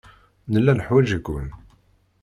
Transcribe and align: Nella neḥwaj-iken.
Nella 0.51 0.73
neḥwaj-iken. 0.73 1.47